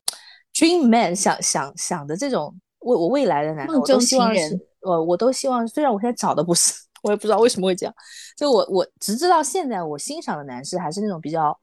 [0.55, 6.73] dream man 想想想的这种未我未来的男人，我都希望是，我我都希望，虽然我现在找的不是，
[7.03, 7.93] 我也不知道为什么会这样，
[8.37, 11.59] 就我我直至到现在，我欣赏的男士还是那种比较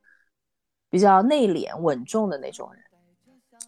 [0.90, 2.84] 比较内敛稳重的那种人，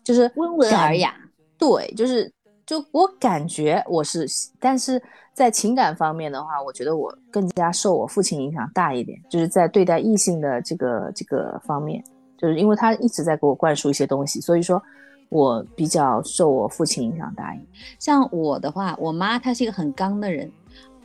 [0.03, 1.15] 就是温文尔雅，
[1.57, 2.29] 对，就是。
[2.65, 4.25] 就我感觉我是，
[4.59, 5.01] 但是
[5.33, 12.03] 在情感方面的话，我觉得我更加受我父亲影响大一点，就是在对待异性的这个这个方面，
[12.37, 14.81] 就是因为他一直在给我灌输一些东西，所以说
[15.29, 17.67] 我比较受我父亲影响大一点。
[17.99, 20.49] 像我的话，我妈她是一个很刚的人，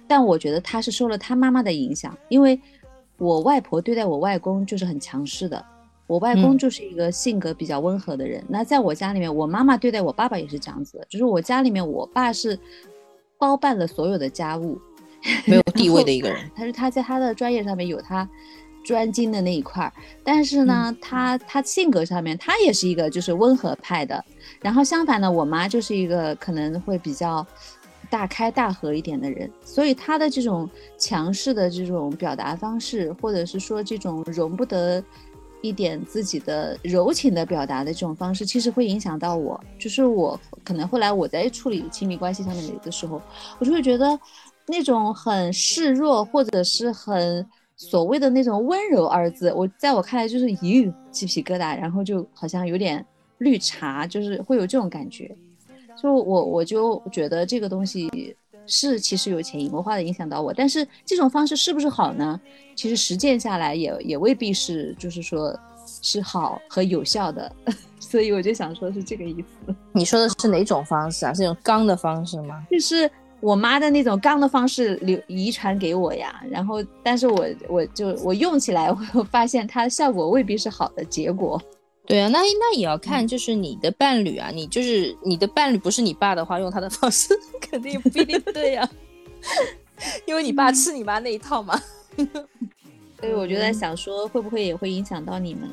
[0.06, 2.60] 但我觉得她是受了她妈妈的影响，因为
[3.16, 5.64] 我外婆对待我外公就是很强势的。
[6.08, 8.42] 我外公就是一个性格比较温和的人。
[8.48, 12.58] 那在我家里面，我妈妈对待我爸爸也是这样子的，就是我家里面，我爸是
[13.36, 14.80] 包办了所有的家务，
[15.44, 16.50] 没有 地位的一个人。
[16.56, 18.26] 他是他在他的专业上面有他
[18.82, 19.92] 专精的那一块儿，
[20.24, 24.24] 但是呢，他他性格上面他也是一个就是温和派的。
[24.62, 27.46] 然后相反呢，我妈就是一个可能会比较
[28.08, 30.66] 大开大合一点的人，所以他的这种
[30.96, 35.04] 强势的这种表达方式，或者是说这种容不得。
[35.60, 39.60] 一点自己的柔情的表达的这种方式，其实会影响到我。
[39.78, 43.20] 就是我可能后来我在处理亲密关系上面的时候，
[43.58, 44.18] 我就会觉得
[44.66, 47.44] 那种很示弱或者是很
[47.76, 53.04] 所谓的那种温柔二字，我在我看来就是咦鸡皮疙瘩，然后就好像有点
[53.38, 55.36] 绿茶，就是会有这种感觉。
[56.00, 58.36] 就我我就觉得这个东西。
[58.68, 62.40] 是，其实有潜移默化的影响到我，但是这种方式是不是好呢？
[62.76, 65.58] 其实实践下来也也未必是，就是说
[66.02, 67.50] 是好和有效的，
[67.98, 69.74] 所以我就想说是这个意思。
[69.92, 71.34] 你说的是哪种方式啊？
[71.34, 72.64] 是那种刚的方式吗？
[72.70, 81.60] 就是我妈的那种刚的方式流遗传给我呀，然后但是我我就我用起来，我发现它的效果未必是好的结果。
[82.08, 88.88] 对啊，那那也要看，就是你的伴侣啊，你就是你的伴侣不是你爸的话，用他的方式 肯定不一定对呀，
[90.24, 91.78] 因为你爸吃你妈那一套嘛。
[93.20, 95.68] 所以我就在想说，会不会也会影响到你们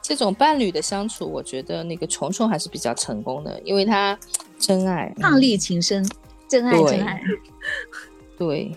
[0.00, 1.28] 这种伴侣的相处？
[1.30, 4.18] 我觉得那个虫虫还是比较成功的，因为他
[4.58, 6.08] 真爱，伉俪情深，
[6.48, 7.20] 真爱真爱。
[8.38, 8.74] 对，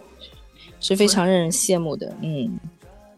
[0.82, 2.60] 是非常让人羡慕的，嗯，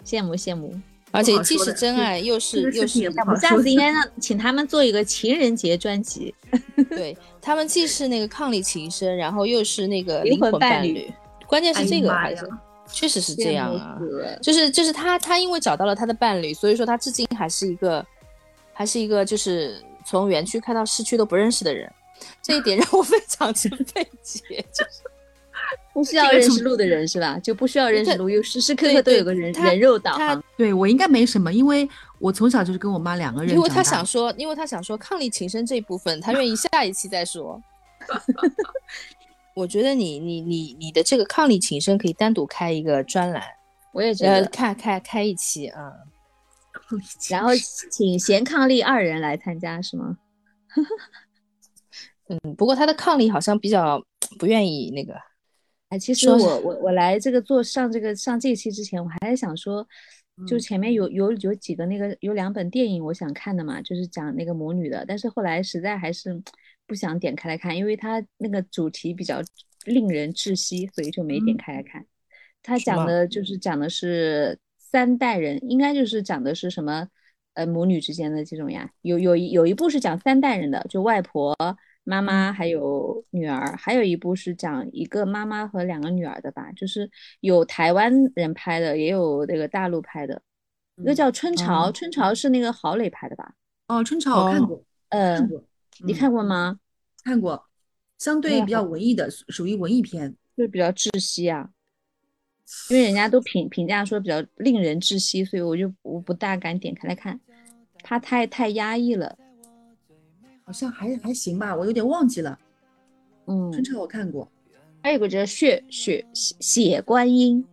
[0.05, 0.79] 羡慕羡慕。
[1.11, 6.33] 而且既是真爱，又是又是这个事情也不那我们下次应该让请他们做一个情人节专辑，
[6.89, 11.11] 对他们既是那个伉俪情深，然后又是那个灵灵魂魂伴侣，
[11.47, 12.47] 关键哎是这个还是
[12.91, 13.97] 确实是这样啊
[14.41, 18.05] 就是就是他他因为找到了他的伴侣，所以说他至今还是一个
[18.73, 21.91] 还是一个就是从园区开到市区都不认识的人，
[22.41, 25.01] 这一点让我非常之 费解，就是
[25.93, 27.37] 不需要认识路的人是吧？
[27.39, 30.43] 就不需要认识路，又时时刻刻都有个人他人肉导他航。
[30.57, 31.87] 对我应该没什么，因为
[32.19, 37.61] 我从小就是跟我妈两个人因为他想说，因为他想说伉俪情深这一部分，他愿意 下一期再说。
[39.55, 43.43] 我觉得你你你你的这个伉俪情深可以单独开一个专栏，
[43.91, 44.47] 我也觉呃，得。
[44.49, 45.91] 开开开一期啊、
[47.29, 47.49] 然后
[47.91, 50.17] 请贤伉俪二人来参加是吗？
[52.29, 54.01] 嗯，不过他的伉俪好像比较
[54.37, 55.13] 不愿意那个，
[55.89, 59.85] 哎，其实说我我我来这个做上这个上这一期之前，我还在想说，
[60.45, 66.39] 就嗯前面有有有几个那个有两本电影我想看的嘛，就是讲那个母女的，但是后来实在还是
[66.85, 69.41] 不想点开来看，因为它那个主题比较
[69.85, 72.05] 令人窒息，所以就没点嗯开来看。
[72.61, 77.07] 它讲的就是讲的是三代人，应该就是讲的是什么
[77.55, 81.57] 呃母女之间的这种呀，有有一有一部是讲三代人的，就外婆。
[82.03, 87.09] 妈妈还有女儿，还有一部是讲一个妈妈和两个女儿的吧，就是
[87.41, 90.41] 有台湾人拍的，也有那个大陆拍的。
[90.97, 93.53] 一个嗯叫《春潮》，哦春潮是那个郝蕾拍的吧？
[93.87, 95.63] 哦，春潮我看哦过，呃看，过，
[95.99, 96.79] 你嗯看过吗？
[97.23, 97.65] 看过，
[98.17, 100.35] 相对比较文艺的，属属于文艺片。
[100.57, 101.69] 就是比较窒息啊，
[102.89, 107.39] 因为人家都评评价说比较令人窒息，所以我就我不大敢点开来看，
[108.03, 109.37] 怕太太压抑了。
[110.69, 112.55] 好像还还行吧，我有点忘记了。
[113.47, 114.47] 嗯，春潮我看过，
[115.01, 117.65] 还有个叫血血血血观音，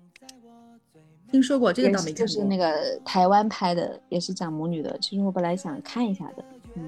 [1.31, 2.19] 听说过这个倒没看过。
[2.21, 4.97] 就是那个台湾拍的，也是讲母女的。
[4.99, 6.45] 其实我本来想看一下的，
[6.77, 6.83] 嗯，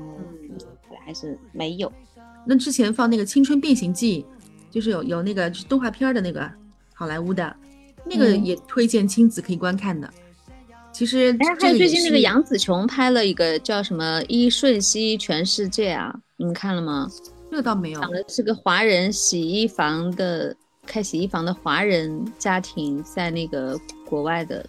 [0.88, 1.92] 后来还是没有。
[2.46, 4.24] 那之前放那个《青春变形记》，
[4.72, 6.50] 就是有有那个就是动画片的那个
[6.94, 7.54] 好莱坞的，
[8.06, 10.10] 那个嗯也推荐亲子可以观看的。
[10.98, 17.08] 其实哎，还有最近那个杨紫琼拍了一个叫什么《一瞬息全世界》啊，你们看了吗？
[17.48, 20.52] 这个倒没有讲的是个华人洗衣房的
[20.84, 24.66] 开洗衣房的华人家庭在那个国外的，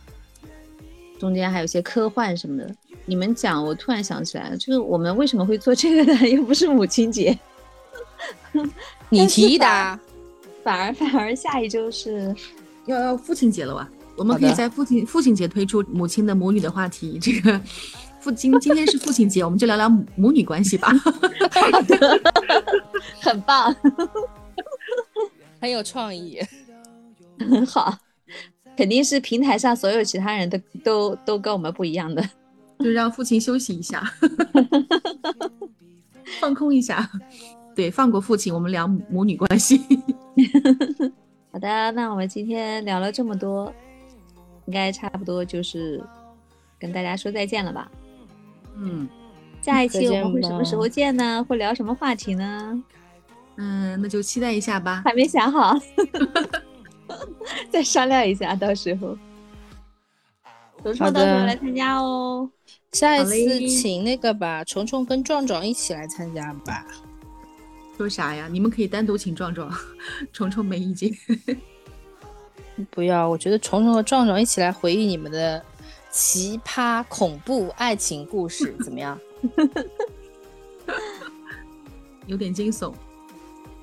[1.17, 2.75] 中间还有一些科幻什么的。
[3.07, 6.19] 你们讲，我突然想起来了，就是我们为什么会做这个呢？
[6.29, 7.35] 又不是母亲节，
[9.09, 9.65] 你提的
[10.63, 12.35] 反而反而下一周是
[12.85, 13.89] 要要父亲节了哇，
[14.19, 17.17] 我们可以在父亲父亲节推出母亲的母女的话题。
[17.19, 17.59] 这个
[18.19, 20.91] 父亲今天是父亲节，我们就聊聊母母女关系吧。
[23.21, 23.73] 很棒，
[25.61, 26.37] 很有创意。
[27.39, 27.97] 很好，
[28.75, 32.21] 肯定是平台上所有其他人都都都跟我们不一样的。
[32.79, 34.03] 就让父亲休息一下，
[36.41, 37.09] 放空一下。
[37.73, 39.81] 对，放过父亲，我们聊母母女关系。
[41.51, 43.73] 好的，那我们今天聊了这么多，
[44.69, 45.99] 应该差不多就是
[46.77, 47.89] 跟大家说再见了吧？
[48.77, 49.09] 嗯
[49.63, 51.43] 下一期我们会什么时候见呢？
[51.49, 52.83] 会聊什么话题呢？
[53.57, 55.01] 嗯，那就期待一下吧。
[55.03, 55.75] 还没想好，
[57.71, 59.17] 再商量一下，到时候。
[60.83, 62.47] 虫虫好到时候来参加哦。
[62.91, 66.85] 下一次请那个吧，虫虫跟壮壮一起来参加吧。
[67.97, 68.47] 说啥呀？
[68.51, 69.67] 你们可以单独请壮壮，
[70.31, 71.11] 虫虫没意见。
[72.91, 75.61] 不要，我觉得虫虫和壮壮一起来回忆你们的
[76.11, 79.19] 奇葩恐怖爱情故事，怎么样？
[82.27, 82.93] 有点惊悚。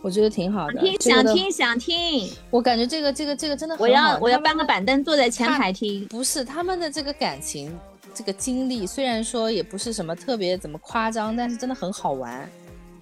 [0.02, 0.80] 我觉得挺好的。
[0.80, 6.06] 听想听想听，我感觉这个这个这个真的很我要我要搬个板凳坐在前他排听。
[6.06, 7.76] 不是他们的这个感情，
[8.14, 12.48] 这个经历虽然说也不是什么特别怎么夸张，但是真的很好玩，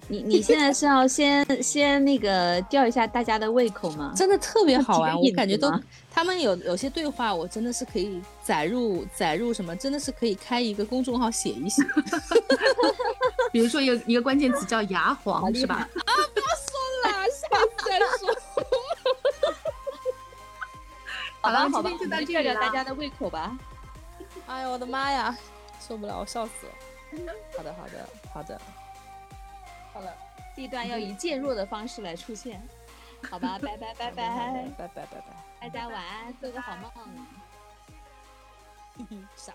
[0.07, 4.13] 你你现在是要先先那个吊一下大家的胃口吗？
[4.15, 5.17] 真的特别好玩。
[5.19, 5.71] 我感觉都
[6.11, 11.81] 他们有有些对话，我真的是可以载入载入什么，真的是可以开一个公众号写一写。
[13.51, 15.75] 比如说有一个关键词叫牙黄，是吧？
[15.75, 15.87] 啊，
[16.33, 17.47] 不要说了，下
[17.77, 18.29] 次再说。
[21.41, 23.57] 好了好吧，今天就到这里啦大家的胃口吧。
[24.45, 25.35] 哎呦我的妈呀，
[25.87, 26.71] 受不了，我笑死了。
[27.57, 28.61] 好的，好的，好的。
[29.95, 30.13] 好了，
[30.53, 32.61] 地段要以渐弱的方式来出现，
[33.31, 36.91] 好吧，拜拜拜拜，拜拜拜拜，大家晚安，做个好梦。
[39.37, 39.53] 傻。